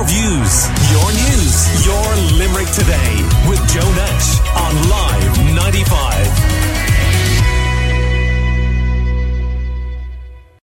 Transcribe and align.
Your 0.00 0.08
views, 0.08 0.64
your 0.90 1.12
news, 1.12 1.84
your 1.84 2.16
Limerick 2.38 2.70
today 2.72 3.20
with 3.46 3.60
Joe 3.68 3.92
Nash 3.92 4.40
on 4.56 4.88
Live 4.88 5.38
95. 5.54 6.70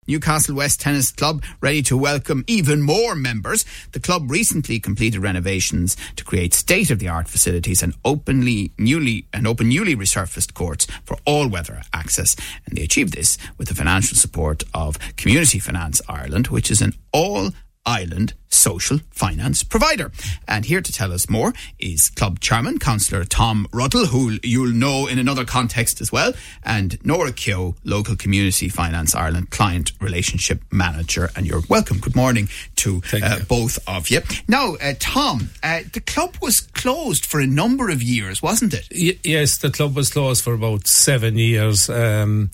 Newcastle 0.08 0.56
West 0.56 0.80
Tennis 0.80 1.12
Club 1.12 1.44
ready 1.60 1.82
to 1.82 1.98
welcome 1.98 2.46
even 2.48 2.82
more 2.82 3.14
members. 3.14 3.66
The 3.92 4.00
club 4.00 4.32
recently 4.32 4.80
completed 4.80 5.20
renovations 5.20 5.98
to 6.16 6.24
create 6.24 6.54
state-of-the-art 6.54 7.28
facilities 7.28 7.84
and 7.84 7.94
openly 8.06 8.72
newly 8.78 9.28
and 9.34 9.46
open 9.46 9.68
newly 9.68 9.98
resurfaced 9.98 10.54
courts 10.54 10.88
for 11.04 11.18
all 11.26 11.50
weather 11.50 11.82
access. 11.92 12.38
And 12.66 12.78
they 12.78 12.84
achieved 12.84 13.12
this 13.12 13.38
with 13.58 13.68
the 13.68 13.76
financial 13.76 14.16
support 14.16 14.64
of 14.74 14.98
Community 15.18 15.60
Finance 15.60 16.02
Ireland, 16.08 16.48
which 16.48 16.72
is 16.72 16.82
an 16.82 16.94
all 17.12 17.50
Island 17.86 18.34
social 18.50 19.00
finance 19.12 19.64
provider. 19.64 20.12
And 20.48 20.66
here 20.66 20.82
to 20.82 20.92
tell 20.92 21.12
us 21.14 21.30
more 21.30 21.54
is 21.80 22.10
club 22.16 22.40
chairman, 22.40 22.80
Councillor 22.80 23.26
Tom 23.26 23.68
Ruddle, 23.72 24.08
who 24.08 24.40
you'll 24.44 24.74
know 24.74 25.08
in 25.08 25.20
another 25.20 25.46
context 25.46 26.02
as 26.02 26.12
well, 26.12 26.34
and 26.64 27.04
Nora 27.06 27.32
Keogh, 27.32 27.76
local 27.84 28.16
Community 28.16 28.70
Finance 28.70 29.14
Ireland 29.14 29.52
client 29.52 29.92
relationship 30.02 30.62
manager. 30.72 31.30
And 31.36 31.46
you're 31.46 31.62
welcome. 31.70 32.00
Good 32.00 32.16
morning 32.16 32.50
to 32.78 33.02
uh, 33.14 33.40
both 33.48 33.78
of 33.88 34.10
you. 34.10 34.22
Now, 34.48 34.76
uh, 34.76 34.94
Tom, 35.00 35.50
uh, 35.62 35.82
the 35.94 36.02
club 36.02 36.38
was 36.42 36.62
closed 36.62 37.26
for 37.26 37.40
a 37.40 37.48
number 37.48 37.90
of 37.90 38.02
years, 38.02 38.42
wasn't 38.42 38.74
it? 38.74 38.88
Y- 38.92 39.20
yes, 39.24 39.60
the 39.60 39.70
club 39.70 39.96
was 39.96 40.10
closed 40.10 40.44
for 40.44 40.54
about 40.54 40.88
seven 40.88 41.38
years. 41.38 41.90
Um, 41.90 42.52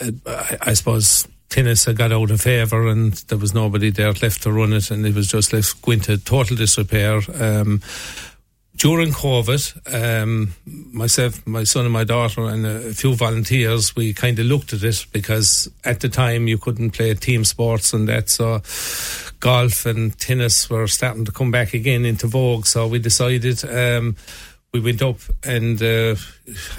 uh, 0.00 0.10
I, 0.26 0.58
I 0.62 0.72
suppose 0.74 1.28
tennis 1.48 1.84
had 1.84 1.96
got 1.96 2.12
out 2.12 2.30
of 2.30 2.40
favour 2.40 2.88
and 2.88 3.12
there 3.28 3.38
was 3.38 3.54
nobody 3.54 3.90
there 3.90 4.12
left 4.12 4.42
to 4.42 4.52
run 4.52 4.72
it 4.72 4.90
and 4.90 5.06
it 5.06 5.14
was 5.14 5.28
just 5.28 5.52
left 5.52 5.80
going 5.82 6.00
to 6.00 6.18
total 6.18 6.56
disrepair. 6.56 7.20
Um, 7.40 7.80
during 8.76 9.12
COVID, 9.12 10.22
um, 10.22 10.54
myself, 10.64 11.46
my 11.46 11.62
son, 11.62 11.84
and 11.84 11.92
my 11.92 12.02
daughter, 12.02 12.48
and 12.48 12.66
a 12.66 12.92
few 12.92 13.14
volunteers, 13.14 13.94
we 13.94 14.12
kind 14.12 14.36
of 14.38 14.46
looked 14.46 14.72
at 14.72 14.82
it 14.82 15.06
because 15.12 15.70
at 15.84 16.00
the 16.00 16.08
time 16.08 16.48
you 16.48 16.58
couldn't 16.58 16.90
play 16.90 17.14
team 17.14 17.44
sports 17.44 17.92
and 17.92 18.08
that, 18.08 18.28
so 18.28 18.60
golf 19.38 19.86
and 19.86 20.18
tennis 20.18 20.68
were 20.68 20.88
starting 20.88 21.24
to 21.24 21.30
come 21.30 21.52
back 21.52 21.72
again 21.72 22.04
into 22.04 22.26
vogue. 22.26 22.66
So 22.66 22.88
we 22.88 22.98
decided. 22.98 23.64
Um, 23.64 24.16
we 24.74 24.80
went 24.80 25.00
up 25.02 25.18
and 25.44 25.80
uh, 25.80 26.16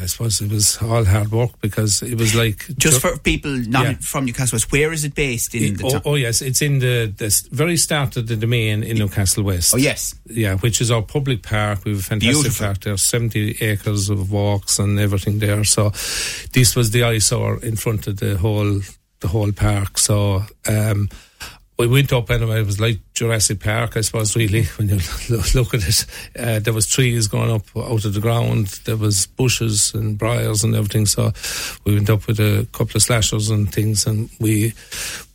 I 0.01 0.05
suppose 0.05 0.41
it 0.41 0.51
was 0.51 0.77
all 0.81 1.05
hard 1.05 1.31
work 1.31 1.51
because 1.61 2.03
it 2.03 2.17
was 2.17 2.35
like 2.35 2.67
just 2.77 2.99
for 2.99 3.17
people 3.17 3.51
not 3.51 3.85
yeah. 3.85 3.93
from 4.01 4.25
Newcastle 4.25 4.57
West. 4.57 4.69
Where 4.69 4.91
is 4.91 5.05
it 5.05 5.15
based 5.15 5.55
in 5.55 5.63
it, 5.63 5.77
the 5.77 6.01
oh, 6.03 6.11
oh, 6.11 6.15
yes, 6.15 6.41
it's 6.41 6.61
in 6.61 6.79
the, 6.79 7.13
the 7.15 7.33
very 7.51 7.77
start 7.77 8.17
of 8.17 8.27
the 8.27 8.35
domain 8.35 8.83
in 8.83 8.97
Newcastle 8.97 9.43
West. 9.43 9.73
Oh 9.73 9.77
yes, 9.77 10.13
yeah, 10.25 10.55
which 10.57 10.81
is 10.81 10.91
our 10.91 11.01
public 11.01 11.41
park. 11.41 11.85
We 11.85 11.91
have 11.91 12.01
a 12.01 12.03
fantastic 12.03 12.33
Beautiful. 12.33 12.65
park 12.65 12.81
there, 12.81 12.97
seventy 12.97 13.57
acres 13.61 14.09
of 14.09 14.29
walks 14.29 14.77
and 14.77 14.99
everything 14.99 15.39
there. 15.39 15.63
So 15.63 15.91
this 16.51 16.75
was 16.75 16.91
the 16.91 17.05
eyesore 17.05 17.63
in 17.63 17.77
front 17.77 18.07
of 18.07 18.19
the 18.19 18.37
whole 18.37 18.81
the 19.21 19.29
whole 19.29 19.53
park. 19.53 19.97
So. 19.97 20.43
Um, 20.67 21.09
we 21.77 21.87
went 21.87 22.13
up 22.13 22.29
anyway. 22.29 22.61
It 22.61 22.65
was 22.65 22.79
like 22.79 22.99
Jurassic 23.13 23.59
Park, 23.59 23.97
I 23.97 24.01
suppose. 24.01 24.35
Really, 24.35 24.63
when 24.77 24.89
you 24.89 24.99
look 25.55 25.73
at 25.73 25.87
it, 25.87 26.05
uh, 26.37 26.59
there 26.59 26.73
was 26.73 26.87
trees 26.87 27.27
going 27.27 27.51
up 27.51 27.63
out 27.75 28.05
of 28.05 28.13
the 28.13 28.21
ground. 28.21 28.67
There 28.85 28.97
was 28.97 29.27
bushes 29.27 29.93
and 29.93 30.17
briars 30.17 30.63
and 30.63 30.75
everything. 30.75 31.05
So 31.05 31.33
we 31.83 31.95
went 31.95 32.09
up 32.09 32.27
with 32.27 32.39
a 32.39 32.67
couple 32.71 32.95
of 32.95 33.03
slashers 33.03 33.49
and 33.49 33.71
things, 33.73 34.05
and 34.05 34.29
we 34.39 34.73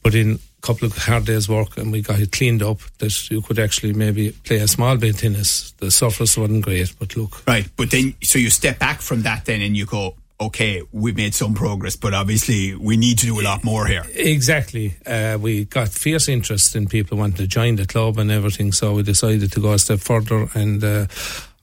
put 0.02 0.14
in 0.14 0.38
a 0.62 0.66
couple 0.66 0.86
of 0.86 0.96
hard 0.96 1.27
days' 1.27 1.48
work, 1.48 1.77
and 1.77 1.92
we 1.92 2.00
got 2.00 2.20
it 2.20 2.33
cleaned 2.33 2.62
up 2.62 2.80
that 2.98 3.30
you 3.30 3.42
could 3.42 3.58
actually 3.58 3.92
maybe 3.92 4.33
play 4.33 4.58
a 4.58 4.68
small 4.68 4.96
bit 4.96 5.14
of 5.14 5.20
tennis. 5.20 5.72
The 5.72 5.91
surface 5.91 6.36
wasn't 6.36 6.64
great, 6.64 6.94
but 6.98 7.16
look, 7.16 7.46
right. 7.46 7.68
But 7.77 7.91
then, 7.91 8.14
so 8.22 8.38
you 8.38 8.50
step 8.50 8.78
back 8.78 9.00
from 9.02 9.22
that, 9.22 9.44
then, 9.44 9.61
and 9.61 9.77
you 9.77 9.84
go, 9.84 10.14
okay, 10.41 10.83
we've 10.92 11.17
made 11.17 11.34
some 11.34 11.55
progress, 11.55 11.96
but 11.96 12.14
obviously 12.14 12.74
we 12.74 12.96
need 12.96 13.18
to 13.18 13.27
do 13.27 13.40
a 13.40 13.42
lot 13.42 13.62
more 13.62 13.86
here. 13.86 14.02
Exactly. 14.14 14.95
Uh, 15.06 15.39
we 15.40 15.67
got 15.67 15.89
fierce 15.89 16.28
interest 16.28 16.74
in 16.74 16.86
people 16.86 17.18
wanting 17.18 17.36
to 17.36 17.46
join 17.46 17.77
the 17.77 17.86
club 17.86 18.18
and 18.18 18.30
everything, 18.30 18.73
so 18.73 18.95
we 18.95 19.02
decided 19.02 19.52
to 19.52 19.61
go 19.61 19.73
a 19.73 19.79
step 19.79 20.00
further. 20.00 20.48
And 20.55 20.83
uh, 20.83 21.06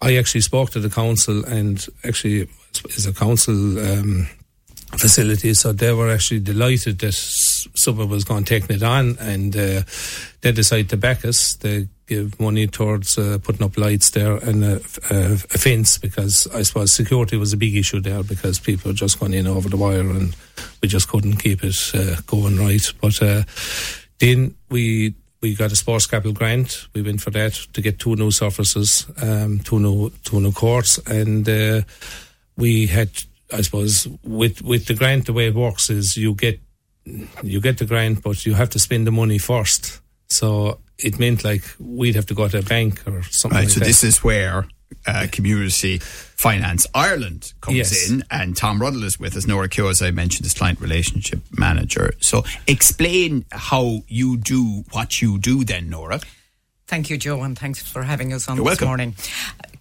I 0.01 0.17
actually 0.17 0.41
spoke 0.41 0.69
to 0.71 0.79
the 0.79 0.89
council, 0.89 1.43
and 1.45 1.85
actually, 2.03 2.47
as 2.95 3.07
a 3.07 3.13
council 3.13 3.79
um, 3.79 4.27
facility, 4.97 5.53
so 5.53 5.73
they 5.73 5.93
were 5.93 6.09
actually 6.09 6.39
delighted 6.39 6.99
that 6.99 7.13
someone 7.13 8.09
was 8.09 8.23
going 8.23 8.43
to 8.43 8.59
take 8.59 8.69
it 8.69 8.83
on, 8.83 9.17
and 9.19 9.55
uh, 9.55 9.81
they 10.41 10.51
decided 10.51 10.89
to 10.89 10.97
back 10.97 11.25
us. 11.25 11.55
They 11.55 11.87
give 12.07 12.39
money 12.39 12.67
towards 12.67 13.17
uh, 13.17 13.37
putting 13.43 13.63
up 13.63 13.77
lights 13.77 14.11
there 14.11 14.37
and 14.37 14.63
a, 14.63 14.75
a, 15.11 15.33
a, 15.33 15.57
fence 15.57 15.97
because 15.97 16.47
I 16.53 16.61
suppose 16.63 16.93
security 16.93 17.35
was 17.35 17.51
a 17.51 17.57
big 17.57 17.75
issue 17.75 17.99
there 17.99 18.23
because 18.23 18.59
people 18.59 18.89
were 18.89 18.95
just 18.95 19.19
going 19.19 19.33
in 19.33 19.45
over 19.45 19.67
the 19.67 19.75
wire 19.75 20.09
and 20.09 20.33
we 20.81 20.87
just 20.87 21.09
couldn't 21.09 21.37
keep 21.37 21.65
it 21.65 21.75
uh, 21.93 22.21
going 22.25 22.57
right. 22.57 22.93
But 23.01 23.21
uh, 23.21 23.43
then 24.19 24.55
we 24.69 25.15
we 25.41 25.53
got 25.53 25.71
a 25.71 25.75
sports 25.75 26.07
capital 26.07 26.33
grant. 26.33 26.87
We 26.93 27.01
went 27.01 27.21
for 27.21 27.29
that 27.31 27.53
to 27.73 27.81
get 27.81 27.99
two 27.99 28.15
new 28.15 28.31
surfaces, 28.31 29.05
um, 29.21 29.59
two 29.59 29.79
new 29.79 30.11
two 30.23 30.39
new 30.39 30.51
courts, 30.51 30.97
and 31.07 31.47
uh, 31.47 31.81
we 32.55 32.87
had. 32.87 33.09
I 33.51 33.61
suppose 33.61 34.07
with 34.23 34.61
with 34.61 34.85
the 34.87 34.93
grant, 34.93 35.25
the 35.25 35.33
way 35.33 35.47
it 35.47 35.55
works 35.55 35.89
is 35.89 36.17
you 36.17 36.33
get 36.33 36.59
you 37.43 37.61
get 37.61 37.77
the 37.77 37.85
grant, 37.85 38.21
but 38.23 38.45
you 38.45 38.53
have 38.55 38.69
to 38.71 38.79
spend 38.79 39.07
the 39.07 39.11
money 39.11 39.37
first. 39.37 40.01
So 40.29 40.79
it 40.97 41.19
meant 41.19 41.43
like 41.43 41.63
we'd 41.79 42.15
have 42.15 42.25
to 42.27 42.33
go 42.33 42.47
to 42.47 42.59
a 42.59 42.61
bank 42.63 43.01
or 43.07 43.23
something. 43.23 43.55
Right. 43.55 43.63
Like 43.65 43.69
so 43.69 43.79
that. 43.79 43.85
this 43.85 44.03
is 44.03 44.23
where 44.23 44.67
uh, 45.05 45.27
Community 45.31 45.99
Finance 45.99 46.85
Ireland 46.93 47.53
comes 47.61 47.77
Yes. 47.77 48.09
in, 48.09 48.23
and 48.29 48.55
Tom 48.57 48.81
Ruddle 48.81 49.03
is 49.03 49.17
with 49.19 49.37
us. 49.37 49.47
Nora 49.47 49.69
Keogh, 49.69 49.89
as 49.89 50.01
I 50.01 50.11
mentioned, 50.11 50.45
is 50.45 50.53
client 50.53 50.81
relationship 50.81 51.39
manager. 51.51 52.13
So 52.19 52.43
explain 52.67 53.45
how 53.51 54.01
you 54.07 54.37
do 54.37 54.83
what 54.91 55.21
you 55.21 55.37
do, 55.39 55.63
then, 55.63 55.89
Nora. 55.89 56.19
Thank 56.87 57.09
you, 57.09 57.17
Joe, 57.17 57.41
and 57.41 57.59
thanks 57.59 57.81
for 57.81 58.01
having 58.01 58.31
us 58.31 58.47
on 58.47 58.55
You're 58.55 58.63
this 58.63 58.79
welcome. 58.79 58.87
morning. 58.87 59.15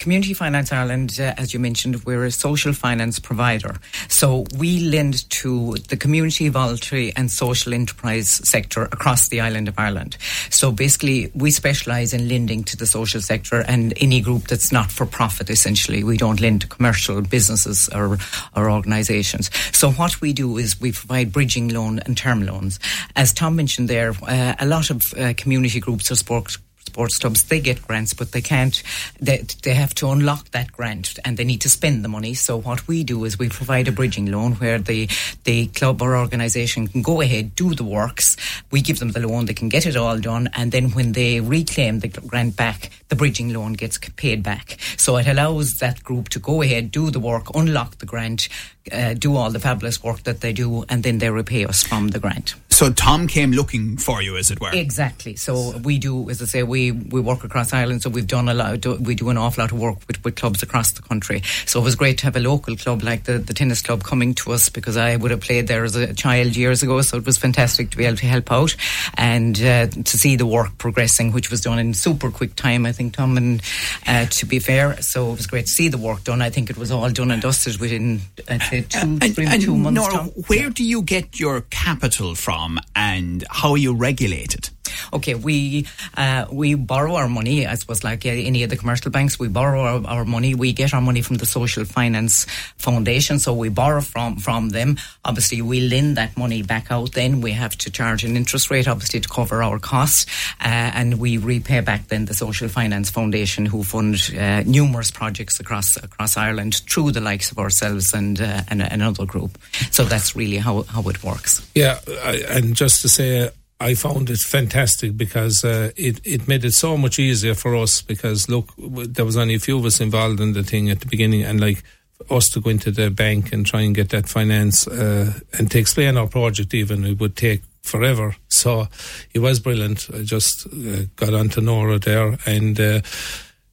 Community 0.00 0.34
Finance 0.34 0.72
Ireland, 0.72 1.18
uh, 1.20 1.34
as 1.36 1.54
you 1.54 1.60
mentioned, 1.60 2.04
we're 2.04 2.24
a 2.24 2.32
social 2.32 2.72
finance 2.72 3.20
provider. 3.20 3.76
So 4.08 4.44
we 4.58 4.80
lend 4.80 5.28
to 5.30 5.74
the 5.88 5.96
community, 5.96 6.48
voluntary, 6.48 7.12
and 7.14 7.30
social 7.30 7.72
enterprise 7.72 8.28
sector 8.28 8.86
across 8.86 9.28
the 9.28 9.40
island 9.40 9.68
of 9.68 9.78
Ireland. 9.78 10.16
So 10.50 10.72
basically, 10.72 11.30
we 11.32 11.52
specialise 11.52 12.12
in 12.12 12.28
lending 12.28 12.64
to 12.64 12.76
the 12.76 12.86
social 12.86 13.20
sector 13.20 13.60
and 13.68 13.94
any 14.00 14.20
group 14.20 14.48
that's 14.48 14.72
not 14.72 14.90
for 14.90 15.06
profit, 15.06 15.48
essentially. 15.48 16.02
We 16.02 16.16
don't 16.16 16.40
lend 16.40 16.62
to 16.62 16.66
commercial 16.66 17.22
businesses 17.22 17.88
or, 17.90 18.18
or 18.56 18.68
organisations. 18.68 19.48
So 19.72 19.92
what 19.92 20.20
we 20.20 20.32
do 20.32 20.58
is 20.58 20.80
we 20.80 20.90
provide 20.90 21.32
bridging 21.32 21.68
loan 21.68 22.00
and 22.00 22.16
term 22.16 22.44
loans. 22.44 22.80
As 23.14 23.32
Tom 23.32 23.54
mentioned 23.54 23.88
there, 23.88 24.12
uh, 24.26 24.54
a 24.58 24.66
lot 24.66 24.90
of 24.90 25.02
uh, 25.16 25.34
community 25.36 25.78
groups 25.78 26.10
or 26.10 26.16
sports 26.16 26.58
sports 26.86 27.18
clubs 27.18 27.42
they 27.44 27.60
get 27.60 27.82
grants 27.86 28.14
but 28.14 28.32
they 28.32 28.40
can't 28.40 28.82
they, 29.20 29.44
they 29.62 29.74
have 29.74 29.94
to 29.94 30.10
unlock 30.10 30.50
that 30.50 30.72
grant 30.72 31.18
and 31.24 31.36
they 31.36 31.44
need 31.44 31.60
to 31.60 31.68
spend 31.68 32.04
the 32.04 32.08
money. 32.08 32.34
So 32.34 32.56
what 32.56 32.86
we 32.88 33.04
do 33.04 33.24
is 33.24 33.38
we 33.38 33.48
provide 33.48 33.88
a 33.88 33.92
bridging 33.92 34.30
loan 34.30 34.52
where 34.54 34.78
the 34.78 35.08
the 35.44 35.66
club 35.68 36.02
or 36.02 36.16
organisation 36.16 36.88
can 36.88 37.02
go 37.02 37.20
ahead 37.20 37.54
do 37.54 37.74
the 37.74 37.84
works. 37.84 38.36
We 38.70 38.80
give 38.80 38.98
them 38.98 39.12
the 39.12 39.26
loan 39.26 39.46
they 39.46 39.54
can 39.54 39.68
get 39.68 39.86
it 39.86 39.96
all 39.96 40.18
done 40.18 40.48
and 40.54 40.72
then 40.72 40.90
when 40.90 41.12
they 41.12 41.40
reclaim 41.40 42.00
the 42.00 42.08
grant 42.08 42.56
back 42.56 42.90
the 43.08 43.16
bridging 43.16 43.52
loan 43.52 43.74
gets 43.74 43.98
paid 44.16 44.42
back. 44.42 44.78
So 44.96 45.16
it 45.16 45.26
allows 45.26 45.74
that 45.80 46.02
group 46.02 46.28
to 46.30 46.38
go 46.38 46.62
ahead 46.62 46.90
do 46.90 47.10
the 47.10 47.20
work 47.20 47.54
unlock 47.54 47.98
the 47.98 48.06
grant 48.06 48.48
uh, 48.92 49.14
do 49.14 49.36
all 49.36 49.50
the 49.50 49.58
fabulous 49.58 50.02
work 50.02 50.22
that 50.24 50.40
they 50.40 50.52
do 50.52 50.84
and 50.88 51.02
then 51.02 51.18
they 51.18 51.30
repay 51.30 51.64
us 51.64 51.82
from 51.82 52.08
the 52.08 52.18
grant 52.18 52.54
So 52.68 52.92
Tom 52.92 53.26
came 53.26 53.52
looking 53.52 53.96
for 53.96 54.20
you, 54.20 54.36
as 54.36 54.50
it 54.50 54.60
were. 54.60 54.70
Exactly. 54.70 55.34
So 55.34 55.78
we 55.78 55.98
do, 55.98 56.28
as 56.28 56.42
I 56.42 56.44
say, 56.44 56.62
we, 56.62 56.92
we 56.92 57.22
work 57.22 57.42
across 57.42 57.72
Ireland. 57.72 58.02
So 58.02 58.10
we've 58.10 58.26
done 58.26 58.50
a 58.50 58.54
lot. 58.54 58.84
We 59.00 59.14
do 59.14 59.30
an 59.30 59.38
awful 59.38 59.62
lot 59.62 59.72
of 59.72 59.78
work 59.78 59.96
with, 60.06 60.22
with 60.22 60.36
clubs 60.36 60.62
across 60.62 60.92
the 60.92 61.00
country. 61.00 61.40
So 61.64 61.80
it 61.80 61.84
was 61.84 61.94
great 61.94 62.18
to 62.18 62.24
have 62.24 62.36
a 62.36 62.40
local 62.40 62.76
club 62.76 63.02
like 63.02 63.24
the, 63.24 63.38
the 63.38 63.54
tennis 63.54 63.80
club 63.80 64.04
coming 64.04 64.34
to 64.34 64.52
us 64.52 64.68
because 64.68 64.98
I 64.98 65.16
would 65.16 65.30
have 65.30 65.40
played 65.40 65.68
there 65.68 65.84
as 65.84 65.96
a 65.96 66.12
child 66.12 66.54
years 66.54 66.82
ago. 66.82 67.00
So 67.00 67.16
it 67.16 67.24
was 67.24 67.38
fantastic 67.38 67.88
to 67.92 67.96
be 67.96 68.04
able 68.04 68.18
to 68.18 68.26
help 68.26 68.52
out 68.52 68.76
and 69.14 69.56
uh, 69.62 69.86
to 69.86 70.18
see 70.18 70.36
the 70.36 70.44
work 70.44 70.76
progressing, 70.76 71.32
which 71.32 71.50
was 71.50 71.62
done 71.62 71.78
in 71.78 71.94
super 71.94 72.30
quick 72.30 72.56
time. 72.56 72.84
I 72.84 72.92
think 72.92 73.14
Tom 73.14 73.38
and 73.38 73.62
uh, 74.06 74.26
to 74.26 74.44
be 74.44 74.58
fair, 74.58 75.00
so 75.00 75.30
it 75.32 75.36
was 75.36 75.46
great 75.46 75.64
to 75.64 75.72
see 75.72 75.88
the 75.88 75.96
work 75.96 76.24
done. 76.24 76.42
I 76.42 76.50
think 76.50 76.68
it 76.68 76.76
was 76.76 76.90
all 76.90 77.08
done 77.08 77.30
and 77.30 77.40
dusted 77.40 77.80
within 77.80 78.20
I'd 78.50 78.62
say 78.62 78.75
two, 78.82 78.98
And, 78.98 79.34
three, 79.34 79.46
and 79.46 79.62
two 79.62 79.76
months. 79.76 79.96
Nora, 80.00 80.24
where 80.48 80.70
do 80.70 80.84
you 80.84 81.02
get 81.02 81.38
your 81.40 81.62
capital 81.62 82.34
from, 82.34 82.78
and 82.94 83.44
how 83.50 83.72
are 83.72 83.78
you 83.78 83.94
regulated? 83.94 84.70
Okay, 85.12 85.34
we 85.34 85.86
uh, 86.16 86.46
we 86.50 86.74
borrow 86.74 87.14
our 87.14 87.28
money, 87.28 87.66
I 87.66 87.74
suppose, 87.74 88.04
like 88.04 88.24
uh, 88.26 88.30
any 88.30 88.62
of 88.62 88.70
the 88.70 88.76
commercial 88.76 89.10
banks. 89.10 89.38
We 89.38 89.48
borrow 89.48 89.82
our, 89.82 90.06
our, 90.06 90.24
money. 90.24 90.54
We 90.54 90.72
get 90.72 90.94
our 90.94 91.00
money 91.00 91.22
from 91.22 91.36
the 91.36 91.46
Social 91.46 91.84
Finance 91.84 92.46
Foundation, 92.76 93.38
so 93.38 93.52
we 93.54 93.68
borrow 93.68 94.00
from 94.00 94.36
from 94.36 94.70
them. 94.70 94.96
Obviously, 95.24 95.62
we 95.62 95.80
lend 95.80 96.16
that 96.16 96.36
money 96.36 96.62
back 96.62 96.90
out. 96.90 97.12
Then 97.12 97.40
we 97.40 97.52
have 97.52 97.76
to 97.78 97.90
charge 97.90 98.24
an 98.24 98.36
interest 98.36 98.70
rate, 98.70 98.88
obviously, 98.88 99.20
to 99.20 99.28
cover 99.28 99.62
our 99.62 99.78
costs, 99.78 100.26
uh, 100.60 100.90
and 100.94 101.18
we 101.18 101.38
repay 101.38 101.80
back 101.80 102.08
then 102.08 102.26
the 102.26 102.34
Social 102.34 102.68
Finance 102.68 103.10
Foundation, 103.10 103.66
who 103.66 103.82
fund 103.82 104.16
uh, 104.38 104.62
numerous 104.62 105.10
projects 105.10 105.60
across 105.60 105.96
across 105.96 106.36
Ireland 106.36 106.82
through 106.88 107.12
the 107.12 107.20
likes 107.20 107.50
of 107.50 107.58
ourselves 107.58 108.14
and 108.14 108.40
uh, 108.40 108.62
and 108.68 108.82
another 108.82 109.26
group. 109.26 109.58
So 109.90 110.04
that's 110.04 110.34
really 110.36 110.58
how 110.58 110.82
how 110.82 111.02
it 111.08 111.22
works. 111.22 111.68
Yeah, 111.74 112.00
and 112.48 112.74
just 112.74 113.02
to 113.02 113.08
say 113.08 113.50
I 113.78 113.94
found 113.94 114.30
it 114.30 114.38
fantastic 114.38 115.16
because 115.16 115.64
uh, 115.64 115.90
it 115.96 116.20
it 116.24 116.48
made 116.48 116.64
it 116.64 116.72
so 116.72 116.96
much 116.96 117.18
easier 117.18 117.54
for 117.54 117.76
us 117.76 118.00
because 118.00 118.48
look, 118.48 118.72
there 118.78 119.24
was 119.24 119.36
only 119.36 119.54
a 119.54 119.60
few 119.60 119.78
of 119.78 119.84
us 119.84 120.00
involved 120.00 120.40
in 120.40 120.54
the 120.54 120.62
thing 120.62 120.88
at 120.88 121.00
the 121.00 121.06
beginning, 121.06 121.42
and 121.42 121.60
like 121.60 121.82
us 122.30 122.48
to 122.48 122.60
go 122.60 122.70
into 122.70 122.90
the 122.90 123.10
bank 123.10 123.52
and 123.52 123.66
try 123.66 123.82
and 123.82 123.94
get 123.94 124.08
that 124.08 124.28
finance 124.28 124.88
uh, 124.88 125.38
and 125.58 125.70
to 125.70 125.78
explain 125.78 126.16
our 126.16 126.26
project 126.26 126.72
even 126.72 127.04
it 127.04 127.20
would 127.20 127.36
take 127.36 127.62
forever. 127.82 128.34
So 128.48 128.88
it 129.34 129.40
was 129.40 129.60
brilliant. 129.60 130.08
I 130.12 130.22
just 130.22 130.66
uh, 130.66 131.04
got 131.16 131.34
on 131.34 131.50
to 131.50 131.60
Nora 131.60 131.98
there, 131.98 132.38
and 132.46 132.80
uh, 132.80 133.00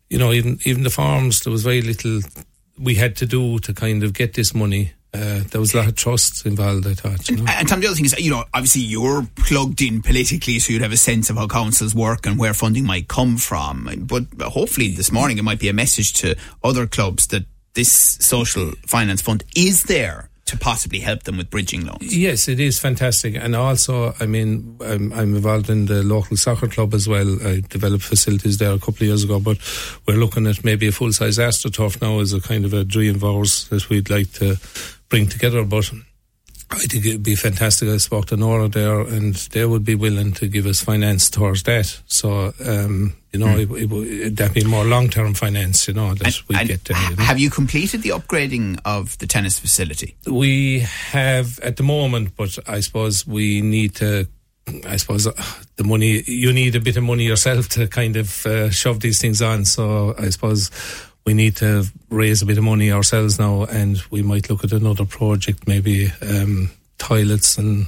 you 0.10 0.18
know 0.18 0.34
even 0.34 0.60
even 0.66 0.84
the 0.84 0.90
farms 0.90 1.40
there 1.42 1.52
was 1.52 1.64
very 1.64 1.82
little 1.82 2.20
we 2.78 2.96
had 2.96 3.16
to 3.16 3.26
do 3.26 3.60
to 3.60 3.74
kind 3.74 4.04
of 4.04 4.14
get 4.14 4.34
this 4.34 4.54
money 4.54 4.94
uh, 5.14 5.42
there 5.52 5.62
was 5.62 5.74
a 5.74 5.78
lot 5.78 5.88
of 5.88 5.96
trust 5.96 6.46
involved, 6.46 6.88
I 6.88 6.94
thought. 6.94 7.30
You 7.30 7.38
know? 7.38 7.42
and, 7.44 7.60
and 7.60 7.68
Tom, 7.68 7.80
the 7.82 7.88
other 7.88 7.96
thing 7.96 8.06
is, 8.06 8.18
you 8.20 8.32
know, 8.32 8.46
obviously 8.54 8.82
you're 8.82 9.28
plugged 9.36 9.82
in 9.82 10.02
politically, 10.02 10.58
so 10.60 10.74
you'd 10.74 10.82
have 10.82 10.92
a 10.92 10.98
sense 10.98 11.30
of 11.30 11.38
how 11.38 11.48
councils 11.48 11.94
work 11.94 12.26
and 12.26 12.40
where 12.40 12.54
funding 12.54 12.86
might 12.86 13.08
come 13.08 13.38
from. 13.38 13.90
But 14.08 14.26
hopefully 14.42 14.90
this 14.90 15.12
morning 15.12 15.38
it 15.38 15.44
might 15.44 15.60
be 15.60 15.70
a 15.70 15.74
message 15.74 16.14
to 16.14 16.36
other 16.64 16.88
clubs 16.88 17.28
that 17.28 17.46
this 17.76 18.18
social 18.22 18.72
finance 18.88 19.22
fund 19.22 19.44
is 19.56 19.84
there 19.84 20.30
to 20.46 20.58
possibly 20.58 21.00
help 21.00 21.24
them 21.24 21.38
with 21.38 21.50
bridging 21.50 21.86
loans. 21.86 22.16
Yes, 22.16 22.48
it 22.48 22.60
is 22.60 22.78
fantastic. 22.80 23.36
And 23.36 23.56
also, 23.56 24.14
I 24.20 24.26
mean, 24.26 24.78
I'm, 24.84 25.14
I'm, 25.14 25.36
involved 25.36 25.70
in 25.70 25.86
the 25.86 26.04
local 26.04 26.36
soccer 26.36 26.68
club 26.68 26.94
as 26.94 27.08
well. 27.08 27.38
I 27.48 27.62
developed 27.62 28.04
facilities 28.04 28.58
there 28.58 28.72
a 28.72 28.80
couple 28.80 28.96
of 28.96 29.02
years 29.02 29.24
ago, 29.24 29.40
but 29.40 29.58
we're 30.06 30.18
looking 30.18 30.46
at 30.46 30.64
maybe 30.64 30.88
a 30.88 30.92
full 30.92 31.14
size 31.14 31.38
AstroTurf 31.38 32.02
now 32.02 32.20
as 32.20 32.34
a 32.34 32.42
kind 32.42 32.66
of 32.66 32.74
a 32.74 32.84
dream 32.84 33.16
of 33.16 33.24
ours 33.24 33.70
that 33.70 33.90
we'd 33.90 34.10
like 34.10 34.32
to 34.34 34.58
bring 35.14 35.28
together. 35.28 35.64
But 35.64 35.92
I 36.72 36.80
think 36.80 37.06
it'd 37.06 37.24
be 37.24 37.36
fantastic. 37.36 37.88
I 37.88 37.98
spoke 37.98 38.26
to 38.28 38.38
Nora 38.38 38.68
there, 38.68 39.02
and 39.02 39.36
they 39.54 39.66
would 39.66 39.86
be 39.86 39.94
willing 39.94 40.34
to 40.34 40.48
give 40.48 40.66
us 40.66 40.82
finance 40.82 41.30
towards 41.30 41.64
that. 41.64 42.02
So, 42.08 42.52
um, 42.66 43.16
you 43.32 43.40
know, 43.40 43.56
mm. 43.56 43.62
it, 43.62 44.26
it, 44.26 44.36
that'd 44.36 44.56
be 44.56 44.64
more 44.64 44.84
long 44.84 45.10
term 45.10 45.36
finance, 45.36 45.88
you 45.88 45.94
know, 45.94 46.16
that 46.16 46.42
we 46.48 46.56
get. 46.66 46.90
Uh, 46.90 46.96
you 47.10 47.16
know. 47.16 47.24
Have 47.24 47.38
you 47.38 47.52
completed 47.52 48.02
the 48.02 48.10
upgrading 48.10 48.80
of 48.86 49.16
the 49.20 49.28
tennis 49.28 49.60
facility? 49.60 50.16
We 50.26 50.80
have 50.80 51.60
at 51.60 51.78
the 51.78 51.84
moment, 51.84 52.36
but 52.36 52.58
I 52.68 52.80
suppose 52.80 53.28
we 53.28 53.62
need 53.62 53.96
to 53.96 54.28
I 54.88 54.96
suppose 54.96 55.28
uh, 55.28 55.34
the 55.76 55.84
money 55.84 56.24
you 56.26 56.54
need 56.54 56.76
a 56.76 56.80
bit 56.80 56.96
of 56.96 57.04
money 57.04 57.26
yourself 57.26 57.68
to 57.70 57.86
kind 57.88 58.16
of 58.16 58.46
uh, 58.46 58.70
shove 58.70 59.02
these 59.02 59.20
things 59.20 59.42
on. 59.42 59.66
So 59.66 60.16
I 60.18 60.30
suppose 60.30 60.72
we 61.26 61.34
need 61.34 61.56
to 61.58 61.86
raise 62.10 62.42
a 62.42 62.46
bit 62.46 62.58
of 62.58 62.64
money 62.64 62.92
ourselves 62.92 63.40
now, 63.40 63.64
and 63.66 64.02
we 64.12 64.22
might 64.22 64.50
look 64.50 64.64
at 64.64 64.72
another 64.72 65.06
project, 65.06 65.68
maybe 65.68 66.12
um, 66.22 66.72
toilets 66.98 67.58
and 67.58 67.86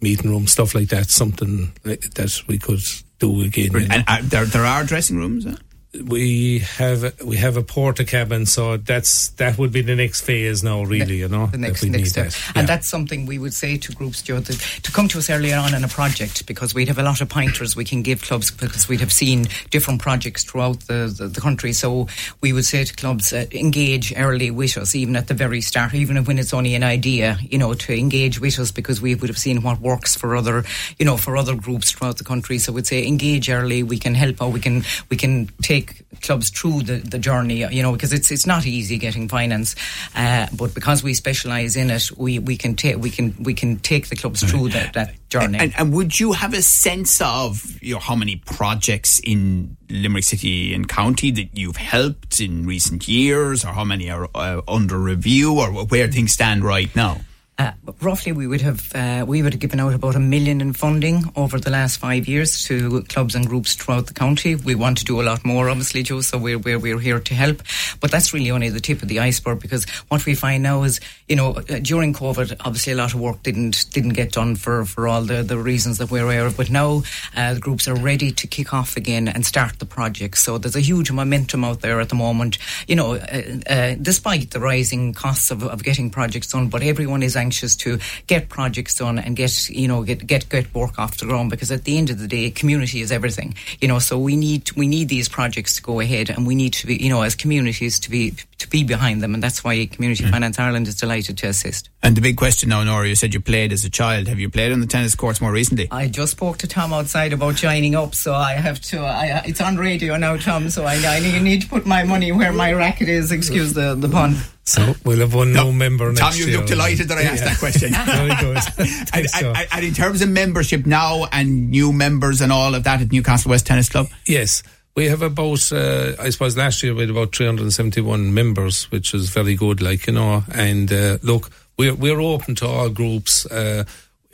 meeting 0.00 0.30
room 0.30 0.46
stuff 0.46 0.74
like 0.74 0.88
that. 0.88 1.10
Something 1.10 1.72
like 1.84 2.00
that 2.14 2.42
we 2.48 2.58
could 2.58 2.80
do 3.18 3.42
again. 3.42 3.74
And 3.90 4.04
uh, 4.06 4.18
there, 4.22 4.44
there 4.44 4.64
are 4.64 4.84
dressing 4.84 5.16
rooms. 5.16 5.44
Huh? 5.44 5.56
We 6.04 6.60
have 6.60 7.20
we 7.24 7.36
have 7.36 7.56
a 7.56 7.62
Portakabin, 7.62 8.46
so 8.46 8.76
that's 8.76 9.28
that 9.30 9.58
would 9.58 9.72
be 9.72 9.82
the 9.82 9.94
next 9.94 10.22
phase 10.22 10.62
now, 10.62 10.82
really. 10.82 11.16
you 11.16 11.28
know, 11.28 11.46
the 11.46 11.58
next, 11.58 11.84
next 11.84 12.10
step, 12.10 12.28
that. 12.28 12.52
and 12.56 12.68
that's 12.68 12.88
something 12.88 13.26
we 13.26 13.38
would 13.38 13.54
say 13.54 13.76
to 13.76 13.92
groups, 13.92 14.22
Joe, 14.22 14.40
to, 14.40 14.52
to 14.82 14.92
come 14.92 15.08
to 15.08 15.18
us 15.18 15.30
earlier 15.30 15.56
on 15.56 15.74
in 15.74 15.84
a 15.84 15.88
project 15.88 16.46
because 16.46 16.74
we'd 16.74 16.88
have 16.88 16.98
a 16.98 17.02
lot 17.02 17.20
of 17.20 17.28
pointers 17.28 17.76
we 17.76 17.84
can 17.84 18.02
give 18.02 18.22
clubs 18.22 18.50
because 18.50 18.88
we'd 18.88 19.00
have 19.00 19.12
seen 19.12 19.46
different 19.70 20.00
projects 20.00 20.44
throughout 20.44 20.80
the, 20.80 21.14
the, 21.16 21.28
the 21.28 21.40
country. 21.40 21.72
So 21.72 22.08
we 22.40 22.52
would 22.52 22.64
say 22.64 22.84
to 22.84 22.94
clubs, 22.94 23.32
uh, 23.32 23.46
engage 23.52 24.12
early 24.16 24.50
with 24.50 24.76
us, 24.76 24.94
even 24.94 25.16
at 25.16 25.28
the 25.28 25.34
very 25.34 25.60
start, 25.60 25.94
even 25.94 26.22
when 26.24 26.38
it's 26.38 26.54
only 26.54 26.74
an 26.74 26.82
idea, 26.82 27.38
you 27.40 27.58
know, 27.58 27.74
to 27.74 27.96
engage 27.96 28.40
with 28.40 28.58
us 28.58 28.70
because 28.72 29.00
we 29.00 29.14
would 29.14 29.28
have 29.28 29.38
seen 29.38 29.62
what 29.62 29.80
works 29.80 30.16
for 30.16 30.36
other, 30.36 30.64
you 30.98 31.04
know, 31.04 31.16
for 31.16 31.36
other 31.36 31.54
groups 31.54 31.92
throughout 31.92 32.18
the 32.18 32.24
country. 32.24 32.58
So 32.58 32.72
we'd 32.72 32.86
say 32.86 33.06
engage 33.06 33.48
early. 33.50 33.82
We 33.82 33.98
can 33.98 34.14
help 34.14 34.42
out. 34.42 34.52
We 34.52 34.60
can 34.60 34.84
we 35.10 35.16
can 35.16 35.48
take 35.62 35.85
take 35.86 36.20
clubs 36.20 36.50
through 36.50 36.82
the, 36.82 36.96
the 36.96 37.18
journey, 37.18 37.66
you 37.72 37.82
know, 37.82 37.92
because 37.92 38.12
it's 38.12 38.30
it's 38.30 38.46
not 38.46 38.66
easy 38.66 38.98
getting 38.98 39.28
finance, 39.28 39.74
uh, 40.14 40.46
but 40.56 40.74
because 40.74 41.02
we 41.02 41.14
specialise 41.14 41.76
in 41.76 41.90
it, 41.90 42.10
we, 42.16 42.38
we 42.38 42.56
can 42.56 42.74
take 42.74 42.96
we 42.96 43.10
can 43.10 43.34
we 43.42 43.54
can 43.54 43.78
take 43.78 44.08
the 44.08 44.16
clubs 44.16 44.42
through 44.42 44.70
that, 44.70 44.94
that 44.94 45.14
journey. 45.28 45.58
And, 45.58 45.74
and, 45.76 45.92
would 45.92 46.18
you 46.18 46.32
have 46.32 46.54
a 46.54 46.62
sense 46.62 47.20
of 47.20 47.62
you 47.82 47.94
know 47.94 48.00
how 48.00 48.14
many 48.16 48.36
projects 48.36 49.20
in 49.24 49.76
Limerick 49.88 50.24
City 50.24 50.74
and 50.74 50.88
County 50.88 51.30
that 51.32 51.56
you've 51.56 51.76
helped 51.76 52.40
in 52.40 52.66
recent 52.66 53.08
years, 53.08 53.64
or 53.64 53.68
how 53.68 53.84
many 53.84 54.10
are 54.10 54.28
uh, 54.34 54.60
under 54.68 54.98
review, 54.98 55.58
or 55.58 55.70
where 55.84 56.08
things 56.08 56.32
stand 56.32 56.64
right 56.64 56.94
now? 56.96 57.20
Uh, 57.58 57.72
roughly, 58.02 58.32
we 58.32 58.46
would 58.46 58.60
have 58.60 58.94
uh, 58.94 59.24
we 59.26 59.42
would 59.42 59.54
have 59.54 59.60
given 59.60 59.80
out 59.80 59.94
about 59.94 60.14
a 60.14 60.20
million 60.20 60.60
in 60.60 60.74
funding 60.74 61.24
over 61.36 61.58
the 61.58 61.70
last 61.70 61.96
five 61.96 62.28
years 62.28 62.62
to 62.64 63.02
clubs 63.04 63.34
and 63.34 63.46
groups 63.46 63.74
throughout 63.74 64.06
the 64.06 64.12
county. 64.12 64.54
We 64.54 64.74
want 64.74 64.98
to 64.98 65.06
do 65.06 65.22
a 65.22 65.24
lot 65.24 65.42
more, 65.42 65.70
obviously, 65.70 66.02
Joe. 66.02 66.20
So 66.20 66.36
we're 66.36 66.58
we're, 66.58 66.78
we're 66.78 66.98
here 66.98 67.18
to 67.18 67.34
help, 67.34 67.62
but 68.00 68.10
that's 68.10 68.34
really 68.34 68.50
only 68.50 68.68
the 68.68 68.80
tip 68.80 69.00
of 69.00 69.08
the 69.08 69.20
iceberg 69.20 69.60
because 69.60 69.88
what 70.08 70.26
we 70.26 70.34
find 70.34 70.62
now 70.62 70.82
is, 70.82 71.00
you 71.28 71.36
know, 71.36 71.52
uh, 71.54 71.78
during 71.80 72.12
COVID, 72.12 72.56
obviously 72.60 72.92
a 72.92 72.96
lot 72.96 73.14
of 73.14 73.20
work 73.20 73.42
didn't 73.42 73.90
didn't 73.90 74.12
get 74.12 74.32
done 74.32 74.56
for, 74.56 74.84
for 74.84 75.08
all 75.08 75.22
the, 75.22 75.42
the 75.42 75.56
reasons 75.56 75.96
that 75.96 76.10
we're 76.10 76.24
aware 76.24 76.44
of. 76.44 76.58
But 76.58 76.68
now 76.68 77.04
uh, 77.34 77.54
the 77.54 77.60
groups 77.60 77.88
are 77.88 77.96
ready 77.96 78.32
to 78.32 78.46
kick 78.46 78.74
off 78.74 78.98
again 78.98 79.28
and 79.28 79.46
start 79.46 79.78
the 79.78 79.86
project. 79.86 80.36
So 80.36 80.58
there's 80.58 80.76
a 80.76 80.80
huge 80.80 81.10
momentum 81.10 81.64
out 81.64 81.80
there 81.80 82.00
at 82.00 82.10
the 82.10 82.16
moment. 82.16 82.58
You 82.86 82.96
know, 82.96 83.14
uh, 83.14 83.42
uh, 83.66 83.94
despite 83.94 84.50
the 84.50 84.60
rising 84.60 85.14
costs 85.14 85.50
of, 85.50 85.64
of 85.64 85.82
getting 85.82 86.10
projects 86.10 86.48
done, 86.48 86.68
but 86.68 86.82
everyone 86.82 87.22
is 87.22 87.34
anxious 87.46 87.76
to 87.76 87.98
get 88.26 88.48
projects 88.48 88.94
done 88.96 89.18
and 89.18 89.36
get 89.36 89.52
you 89.68 89.88
know 89.88 90.02
get 90.02 90.26
get 90.26 90.48
get 90.48 90.66
work 90.74 90.98
off 90.98 91.18
the 91.18 91.26
ground 91.26 91.50
because 91.50 91.70
at 91.70 91.84
the 91.84 91.96
end 91.96 92.10
of 92.10 92.18
the 92.18 92.28
day, 92.36 92.50
community 92.50 93.00
is 93.00 93.10
everything. 93.12 93.54
You 93.80 93.88
know, 93.88 94.00
so 94.00 94.18
we 94.18 94.34
need 94.36 94.62
we 94.72 94.86
need 94.88 95.08
these 95.08 95.28
projects 95.28 95.76
to 95.76 95.82
go 95.82 96.00
ahead, 96.00 96.30
and 96.30 96.46
we 96.46 96.54
need 96.54 96.72
to 96.80 96.86
be 96.86 96.96
you 96.96 97.08
know 97.08 97.22
as 97.22 97.34
communities 97.34 97.98
to 98.00 98.10
be 98.10 98.34
to 98.58 98.68
be 98.68 98.82
behind 98.84 99.22
them, 99.22 99.34
and 99.34 99.42
that's 99.42 99.62
why 99.62 99.86
Community 99.86 100.24
mm. 100.24 100.30
Finance 100.30 100.58
Ireland 100.58 100.88
is 100.88 100.96
delighted 100.96 101.38
to 101.38 101.48
assist. 101.48 101.90
And 102.02 102.16
the 102.16 102.20
big 102.20 102.36
question 102.36 102.70
now, 102.70 102.82
Nora, 102.82 103.08
you 103.08 103.14
said 103.14 103.34
you 103.34 103.40
played 103.40 103.72
as 103.72 103.84
a 103.84 103.90
child. 103.90 104.28
Have 104.28 104.38
you 104.38 104.48
played 104.48 104.72
on 104.72 104.80
the 104.80 104.86
tennis 104.86 105.14
courts 105.14 105.40
more 105.40 105.52
recently? 105.52 105.88
I 105.90 106.08
just 106.08 106.32
spoke 106.32 106.58
to 106.58 106.66
Tom 106.66 106.92
outside 106.92 107.32
about 107.32 107.56
joining 107.56 107.94
up, 107.94 108.14
so 108.14 108.34
I 108.34 108.54
have 108.54 108.80
to. 108.90 109.00
I, 109.00 109.42
it's 109.46 109.60
on 109.60 109.76
radio 109.76 110.16
now, 110.16 110.36
Tom. 110.36 110.70
So 110.70 110.84
I, 110.84 110.94
I 110.94 111.20
need 111.38 111.62
to 111.62 111.68
put 111.68 111.86
my 111.86 112.02
money 112.04 112.32
where 112.32 112.52
my 112.52 112.72
racket 112.72 113.08
is. 113.08 113.30
Excuse 113.30 113.74
the 113.74 113.94
the 113.94 114.08
pun. 114.08 114.36
So 114.66 114.94
we'll 115.04 115.20
have 115.20 115.32
one 115.32 115.52
no, 115.52 115.66
new 115.66 115.72
member 115.72 116.06
Tom, 116.06 116.14
next 116.14 116.38
you 116.40 116.58
look 116.58 116.66
delighted 116.66 117.06
that 117.08 117.18
I 117.18 117.22
asked 117.22 117.44
yeah. 117.44 117.50
that 117.50 117.58
question. 117.58 117.92
Very 118.04 118.34
good. 118.34 118.56
and, 119.14 119.30
so. 119.30 119.52
and, 119.52 119.68
and, 119.72 119.84
in 119.84 119.94
terms 119.94 120.22
of 120.22 120.28
membership 120.28 120.86
now 120.86 121.26
and 121.30 121.70
new 121.70 121.92
members 121.92 122.40
and 122.40 122.50
all 122.50 122.74
of 122.74 122.82
that 122.82 123.00
at 123.00 123.12
Newcastle 123.12 123.50
West 123.50 123.64
Tennis 123.64 123.88
Club? 123.88 124.08
Yes. 124.26 124.64
We 124.96 125.06
have 125.06 125.22
about, 125.22 125.70
uh, 125.70 126.14
I 126.18 126.30
suppose 126.30 126.56
last 126.56 126.82
year 126.82 126.94
we 126.94 127.02
had 127.02 127.10
about 127.10 127.34
371 127.34 128.34
members, 128.34 128.90
which 128.90 129.14
is 129.14 129.28
very 129.28 129.54
good, 129.54 129.80
like, 129.80 130.08
you 130.08 130.14
know. 130.14 130.42
And 130.52 130.92
uh, 130.92 131.18
look, 131.22 131.50
we're, 131.78 131.94
we're 131.94 132.20
open 132.20 132.56
to 132.56 132.66
all 132.66 132.88
groups. 132.88 133.46
Uh, 133.46 133.84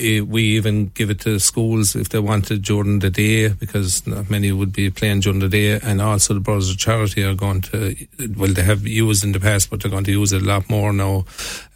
Eh, 0.02 0.20
we 0.20 0.42
even 0.56 0.86
give 0.86 1.10
it 1.10 1.20
to 1.20 1.38
schools 1.38 1.94
if 1.94 2.08
they 2.08 2.18
wanted 2.18 2.62
during 2.62 2.98
the 2.98 3.10
day 3.10 3.48
because 3.48 4.04
not 4.04 4.28
many 4.28 4.50
would 4.50 4.72
be 4.72 4.90
playing 4.90 5.20
during 5.20 5.38
the 5.38 5.48
day 5.48 5.78
and 5.80 6.02
also 6.02 6.34
the 6.34 6.40
Brothers 6.40 6.70
of 6.70 6.78
Charity 6.78 7.22
are 7.22 7.34
going 7.34 7.60
to 7.60 7.94
well 8.36 8.52
they 8.52 8.62
have 8.62 8.84
used 8.84 9.22
in 9.22 9.30
the 9.30 9.38
past 9.38 9.70
but 9.70 9.80
they're 9.80 9.90
going 9.90 10.04
to 10.04 10.10
use 10.10 10.32
it 10.32 10.42
a 10.42 10.44
lot 10.44 10.68
more 10.68 10.92
now. 10.92 11.24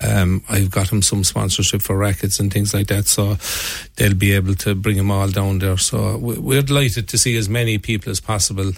Um, 0.01 0.43
I've 0.49 0.73
got 0.73 0.91
them 0.91 1.03
some 1.03 1.23
sponsorship 1.23 1.83
for 1.83 1.97
rackets 1.97 2.41
and 2.41 2.53
things 2.53 2.75
like 2.75 2.89
that 2.89 3.07
so 3.07 3.37
they'll 3.95 4.15
be 4.15 4.33
able 4.33 4.57
to 4.57 4.75
bring 4.75 4.97
them 4.97 5.11
all 5.11 5.29
down 5.29 5.61
there. 5.61 5.77
So 5.77 6.17
we're 6.19 6.63
delighted 6.63 7.09
to 7.09 7.19
see 7.19 7.37
as 7.37 7.49
many 7.49 7.79
people 7.79 8.11
as 8.11 8.21
possible 8.21 8.73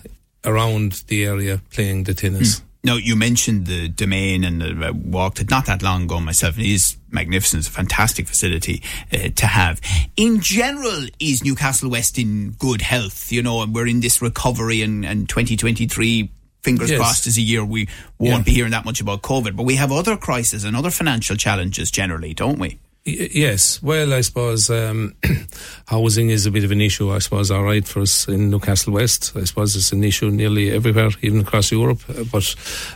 around 0.45 1.05
the 1.09 1.25
area 1.25 1.63
playing 1.73 2.05
the 2.05 2.15
tennis. 2.15 2.61
Mm. 2.61 2.68
Now, 2.89 2.97
you 2.97 3.17
mentioned 3.17 3.67
the 3.67 3.89
domain 3.89 4.45
and 4.45 4.63
the, 4.63 4.89
uh, 4.89 4.93
walked 4.95 5.41
it 5.41 5.51
not 5.51 5.67
that 5.67 5.83
long 5.83 6.05
ago 6.05 6.21
myself. 6.21 6.59
It 6.59 6.65
is 6.65 6.97
magnificent. 7.11 7.61
It's 7.61 7.69
a 7.69 7.71
fantastic 7.71 8.27
facility 8.27 8.83
uh, 9.13 9.29
to 9.29 9.47
have. 9.47 9.83
In 10.17 10.41
general, 10.41 11.07
is 11.21 11.45
Newcastle 11.45 11.91
West 11.91 12.19
in 12.19 12.53
good 12.53 12.81
health? 12.81 13.31
You 13.31 13.43
know, 13.43 13.61
and 13.61 13.75
we're 13.75 13.89
in 13.89 14.01
this 14.01 14.23
recovery 14.23 14.81
and, 14.81 15.05
and 15.05 15.29
2023 15.29 16.33
fingers 16.63 16.89
yes. 16.89 16.99
crossed 16.99 17.27
is 17.27 17.37
a 17.37 17.43
year 17.43 17.63
we 17.63 17.91
won't 18.19 18.39
yeah. 18.39 18.43
be 18.45 18.53
hearing 18.53 18.71
that 18.71 18.87
much 18.87 19.03
about 19.03 19.21
COVID. 19.21 19.55
But 19.55 19.65
we 19.65 19.75
have 19.75 19.93
other 19.93 20.17
crises 20.17 20.65
and 20.65 20.75
other 20.75 20.91
financial 20.91 21.37
challenges 21.37 21.91
generally, 21.91 22.33
don't 22.33 22.59
we? 22.59 22.79
Yes. 23.09 23.83
Well, 23.83 24.13
I 24.13 24.21
suppose 24.21 24.71
um, 24.71 25.15
housing 25.87 26.31
is 26.31 26.47
a 26.47 26.51
bit 26.51 26.65
of 26.65 26.71
an 26.71 26.81
issue. 26.81 27.11
I 27.13 27.19
suppose 27.19 27.51
all 27.51 27.65
right 27.65 27.87
for 27.87 28.01
us 28.01 28.29
in 28.29 28.51
Newcastle 28.51 28.93
West. 28.93 29.33
I 29.37 29.45
suppose 29.45 29.77
it's 29.77 29.93
an 29.93 30.05
issue 30.05 30.31
nearly 30.31 30.71
everywhere, 30.71 31.11
even 31.23 31.41
across 31.41 31.73
Europe. 31.73 32.01
But 32.31 32.55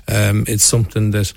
um, 0.09 0.45
it's 0.47 0.65
something 0.65 1.11
that 1.13 1.33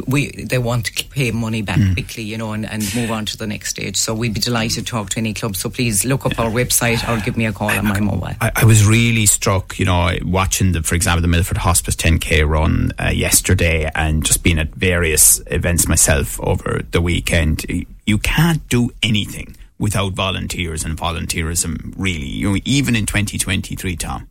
we 0.08 0.32
they 0.32 0.58
want 0.58 0.86
to 0.86 1.06
pay 1.10 1.32
money 1.32 1.62
back 1.62 1.80
mm. 1.80 1.94
quickly, 1.94 2.24
you 2.24 2.38
know, 2.38 2.54
and, 2.54 2.66
and 2.66 2.84
move 2.96 3.12
on 3.12 3.26
to 3.26 3.38
the 3.38 3.48
next 3.48 3.70
stage. 3.70 3.98
So 3.98 4.14
we'd 4.14 4.34
be 4.34 4.40
delighted 4.40 4.86
to 4.86 4.92
talk 4.92 5.10
to 5.12 5.18
any 5.18 5.34
club. 5.34 5.56
So 5.56 5.70
please 5.70 6.06
look 6.06 6.26
up 6.26 6.40
our 6.40 6.50
website 6.50 7.08
or 7.08 7.24
give 7.24 7.38
me 7.38 7.46
a 7.46 7.54
call 7.54 7.70
on 7.70 7.86
my 7.86 8.00
mobile. 8.00 8.30
I, 8.42 8.52
I 8.56 8.66
was 8.66 8.86
really 8.86 9.26
struck, 9.26 9.80
you 9.80 9.86
know, 9.86 10.12
watching 10.24 10.72
the, 10.72 10.84
for 10.84 10.96
example, 10.96 11.22
the 11.22 11.28
Milford 11.28 11.58
Hospice 11.58 11.96
10k 11.96 12.48
run 12.48 12.92
uh, 13.00 13.10
yesterday, 13.10 13.90
and 13.96 14.26
just 14.26 14.44
being 14.44 14.60
at 14.60 14.70
various 14.70 15.42
events 15.48 15.88
myself 15.88 16.40
over 16.42 16.82
the 16.92 17.02
weekend. 17.02 17.66
You 18.06 18.18
can't 18.18 18.68
do 18.70 18.92
anything 19.02 19.56
without 19.84 20.14
volunteers 20.14 20.86
and 20.86 20.98
volunteerism, 20.98 21.94
really, 21.98 22.26
you 22.26 22.54
know, 22.54 22.58
even 22.64 22.96
in 22.96 23.06
2023, 23.06 23.98
Tom? 23.98 24.30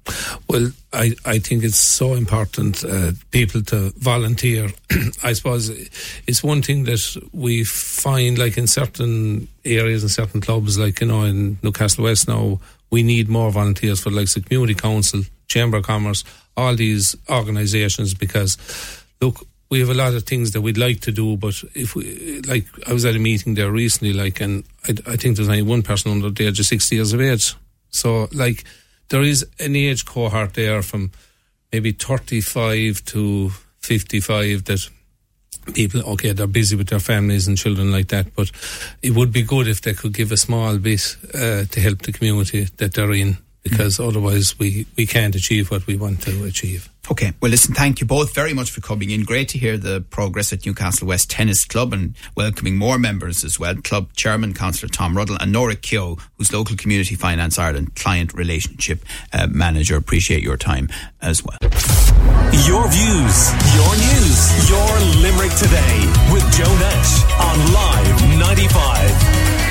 Well, 0.49 0.73
I, 0.94 1.14
I 1.26 1.40
think 1.40 1.62
it's 1.62 1.78
so 1.78 2.14
important, 2.14 2.82
uh, 2.82 3.12
people 3.32 3.61
to 3.64 3.92
volunteer. 3.99 4.71
I 5.23 5.35
suppose 5.35 5.68
it's 6.26 6.42
one 6.42 6.62
thing 6.62 6.85
that 6.85 7.28
we 7.35 7.64
find, 7.64 8.38
like 8.38 8.56
in 8.56 8.66
certain 8.66 9.47
areas 9.62 10.02
and 10.02 10.11
certain 10.11 10.40
clubs, 10.40 10.78
like, 10.78 11.02
you 11.02 11.09
know, 11.09 11.25
in 11.25 11.59
Newcastle 11.62 12.04
West 12.04 12.28
now, 12.28 12.59
we 12.90 13.02
need 13.02 13.28
more 13.28 13.50
volunteers 13.50 14.00
for 14.00 14.11
like 14.11 14.32
the 14.32 14.40
community 14.40 14.75
council, 14.75 15.21
chamber 15.49 15.76
of 15.76 15.85
commerce, 15.85 16.25
all 16.56 16.75
these 16.75 17.14
organisations 17.28 18.14
because 18.14 18.56
look, 19.21 19.47
we 19.73 19.81
have 19.81 19.88
a 19.88 19.95
lot 19.95 20.12
of 20.12 20.25
things 20.25 20.50
that 20.50 20.61
we'd 20.61 20.76
like 20.76 21.00
to 21.00 21.11
do, 21.11 21.35
but 21.35 21.55
if 21.75 21.95
we, 21.95 22.43
like, 22.43 22.67
I 22.87 22.93
was 22.93 23.07
at 23.07 23.17
a 23.17 23.19
meeting 23.19 23.55
there 23.55 23.73
recently, 23.73 24.12
like, 24.12 24.38
and 24.38 24.64
I, 24.87 25.12
I 25.12 25.17
think 25.17 25.37
there's 25.37 25.49
only 25.49 25.62
one 25.62 25.81
person 25.81 26.12
under 26.12 26.29
the 26.29 26.47
age 26.47 26.61
of 26.61 26.67
60 26.67 26.95
years 26.95 27.14
of 27.14 27.23
age. 27.23 27.55
So, 27.88 28.29
like, 28.35 28.64
there 29.09 29.23
is 29.23 29.47
an 29.59 29.75
age 29.75 30.05
cohort 30.05 30.52
there 30.52 30.83
from 30.83 31.11
maybe 31.73 31.93
35 31.93 33.02
to 33.07 33.49
55 33.79 34.64
that 34.67 34.91
people, 35.73 36.02
okay, 36.02 36.33
they're 36.33 36.47
busy 36.47 36.76
with 36.76 36.88
their 36.88 37.00
families 37.00 37.49
and 37.49 37.57
children 37.57 37.91
like 37.91 38.09
that, 38.09 38.37
but 38.37 38.50
it 39.00 39.12
would 39.12 39.33
be 39.33 39.41
good 39.41 39.69
if 39.69 39.81
they 39.81 39.95
could 39.95 40.12
give 40.12 40.33
a 40.33 40.37
small 40.37 40.76
bit 40.76 41.17
uh, 41.33 41.64
to 41.64 41.81
help 41.81 42.02
the 42.02 42.12
community 42.12 42.64
that 42.76 42.93
they're 42.93 43.12
in 43.12 43.38
because 43.62 43.97
mm. 43.97 44.07
otherwise 44.07 44.59
we, 44.59 44.85
we 44.99 45.07
can't 45.07 45.35
achieve 45.35 45.71
what 45.71 45.87
we 45.87 45.97
want 45.97 46.21
to 46.25 46.45
achieve. 46.45 46.91
Okay. 47.11 47.32
Well, 47.40 47.50
listen, 47.50 47.75
thank 47.75 48.00
you 48.00 48.06
both 48.06 48.32
very 48.32 48.54
much 48.54 48.71
for 48.71 48.80
coming 48.80 49.11
in. 49.11 49.25
Great 49.25 49.49
to 49.50 49.59
hear 49.59 49.76
the 49.76 50.02
progress 50.11 50.52
at 50.52 50.64
Newcastle 50.64 51.09
West 51.09 51.30
Tennis 51.30 51.64
Club 51.64 51.92
and 51.92 52.14
welcoming 52.37 52.76
more 52.76 52.97
members 52.97 53.42
as 53.42 53.59
well. 53.59 53.75
Club 53.75 54.12
Chairman, 54.14 54.54
Councillor 54.54 54.88
Tom 54.88 55.16
Ruddle, 55.16 55.37
and 55.40 55.50
Nora 55.50 55.75
Keogh, 55.75 56.18
who's 56.38 56.52
Local 56.52 56.76
Community 56.76 57.16
Finance 57.16 57.59
Ireland 57.59 57.97
Client 57.97 58.32
Relationship 58.35 59.04
uh, 59.32 59.49
Manager. 59.50 59.97
Appreciate 59.97 60.42
your 60.42 60.56
time 60.56 60.88
as 61.21 61.42
well. 61.44 61.59
Your 62.66 62.87
views, 62.88 63.50
your 63.75 63.92
news, 63.97 64.71
your 64.71 65.23
Limerick 65.23 65.52
today 65.56 66.06
with 66.32 66.44
Joe 66.52 66.73
Nash 66.78 67.25
on 67.40 67.73
Live 67.73 68.38
95. 68.38 69.62